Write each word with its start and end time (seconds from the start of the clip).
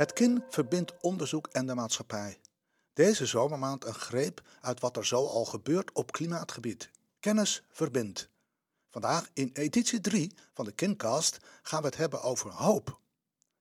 Het 0.00 0.12
KIN 0.12 0.44
verbindt 0.48 1.00
onderzoek 1.00 1.46
en 1.46 1.66
de 1.66 1.74
maatschappij. 1.74 2.40
Deze 2.92 3.26
zomermaand 3.26 3.84
een 3.84 3.94
greep 3.94 4.42
uit 4.60 4.80
wat 4.80 4.96
er 4.96 5.06
zo 5.06 5.26
al 5.26 5.44
gebeurt 5.44 5.92
op 5.92 6.12
klimaatgebied. 6.12 6.90
Kennis 7.18 7.62
verbindt. 7.70 8.28
Vandaag 8.90 9.30
in 9.32 9.50
editie 9.52 10.00
3 10.00 10.34
van 10.54 10.64
de 10.64 10.72
KINcast 10.72 11.38
gaan 11.62 11.80
we 11.80 11.86
het 11.86 11.96
hebben 11.96 12.22
over 12.22 12.50
hoop. 12.50 13.00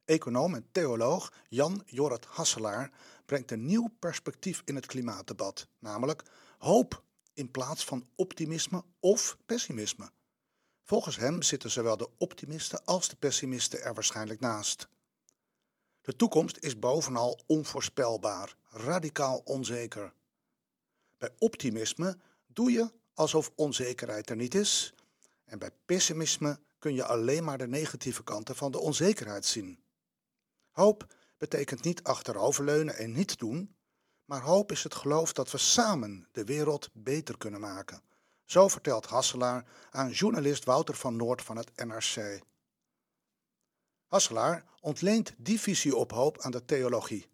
Econoom 0.06 0.56
en 0.56 0.68
theoloog 0.72 1.34
Jan 1.50 1.84
Jorrit 1.86 2.26
Hasselaar 2.26 2.92
brengt 3.26 3.52
een 3.52 3.66
nieuw 3.66 3.90
perspectief 4.00 4.62
in 4.66 4.76
het 4.76 4.86
klimaatdebat, 4.86 5.68
namelijk 5.80 6.24
hoop 6.58 7.04
in 7.34 7.52
plaats 7.52 7.86
van 7.86 8.08
optimisme 8.16 8.84
of 9.00 9.38
pessimisme. 9.46 10.12
Volgens 10.84 11.18
hem 11.18 11.42
zitten 11.42 11.72
zowel 11.72 11.98
de 11.98 12.10
optimisten 12.18 12.86
als 12.86 13.10
de 13.10 13.16
pessimisten 13.16 13.84
er 13.84 13.94
waarschijnlijk 13.94 14.40
naast. 14.40 14.90
De 16.10 16.16
toekomst 16.16 16.58
is 16.60 16.80
bovenal 16.80 17.40
onvoorspelbaar, 17.46 18.56
radicaal 18.70 19.42
onzeker. 19.44 20.14
Bij 21.18 21.30
optimisme 21.38 22.18
doe 22.48 22.72
je 22.72 22.92
alsof 23.14 23.52
onzekerheid 23.56 24.30
er 24.30 24.36
niet 24.36 24.56
is, 24.56 24.94
en 25.46 25.60
bij 25.60 25.72
pessimisme 25.86 26.60
kun 26.80 26.94
je 26.94 27.06
alleen 27.06 27.44
maar 27.44 27.58
de 27.58 27.68
negatieve 27.68 28.24
kanten 28.24 28.56
van 28.56 28.72
de 28.72 28.80
onzekerheid 28.80 29.46
zien. 29.46 29.80
Hoop 30.72 31.16
betekent 31.38 31.84
niet 31.84 32.04
achteroverleunen 32.04 32.98
en 32.98 33.12
niets 33.12 33.38
doen, 33.38 33.76
maar 34.26 34.42
hoop 34.42 34.72
is 34.72 34.84
het 34.84 34.96
geloof 34.96 35.34
dat 35.34 35.52
we 35.52 35.58
samen 35.58 36.28
de 36.32 36.44
wereld 36.44 36.90
beter 36.94 37.38
kunnen 37.38 37.60
maken. 37.60 38.02
Zo 38.46 38.68
vertelt 38.68 39.06
Hasselaar 39.06 39.66
aan 39.90 40.12
journalist 40.12 40.66
Wouter 40.66 40.96
van 40.96 41.16
Noord 41.16 41.42
van 41.42 41.58
het 41.58 41.72
NRC. 41.76 42.42
Hasselaar 44.10 44.64
ontleent 44.82 45.34
die 45.38 45.60
visie 45.60 45.96
op 45.96 46.12
hoop 46.12 46.42
aan 46.42 46.52
de 46.52 46.66
theologie. 46.66 47.30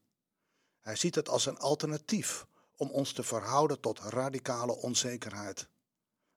Hij 0.81 0.95
ziet 0.95 1.15
het 1.15 1.29
als 1.29 1.45
een 1.45 1.57
alternatief 1.57 2.45
om 2.75 2.89
ons 2.89 3.11
te 3.11 3.23
verhouden 3.23 3.79
tot 3.79 3.99
radicale 3.99 4.75
onzekerheid. 4.75 5.67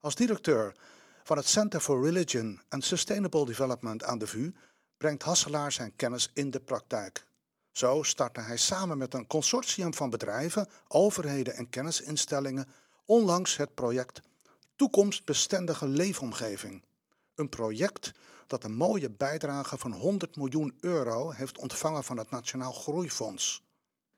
Als 0.01 0.15
directeur 0.15 0.75
van 1.23 1.37
het 1.37 1.47
Center 1.47 1.81
for 1.81 2.05
Religion 2.05 2.61
and 2.69 2.85
Sustainable 2.85 3.47
Development 3.47 4.05
aan 4.05 4.19
de 4.19 4.27
VU 4.27 4.55
brengt 4.97 5.23
Hasselaar 5.23 5.73
zijn 5.73 5.97
kennis 5.97 6.31
in 6.35 6.51
de 6.51 6.61
praktijk. 6.61 7.27
Zo 7.73 8.03
startte 8.03 8.41
hij 8.41 8.57
samen 8.57 8.99
met 8.99 9.15
een 9.15 9.27
consortium 9.27 9.95
van 9.95 10.11
bedrijven, 10.11 10.69
overheden 10.89 11.55
en 11.55 11.71
kennisinstellingen 11.71 12.69
onlangs 13.05 13.57
het 13.57 13.75
project 13.75 14.21
Toekomstbestendige 14.77 15.87
Leefomgeving. 15.87 16.83
Een 17.39 17.49
project 17.49 18.13
dat 18.47 18.65
een 18.65 18.75
mooie 18.75 19.11
bijdrage 19.11 19.79
van 19.79 19.93
100 19.93 20.37
miljoen 20.37 20.77
euro 20.81 21.31
heeft 21.31 21.59
ontvangen 21.59 22.05
van 22.05 22.17
het 22.17 22.31
Nationaal 22.31 22.73
Groeifonds. 22.73 23.67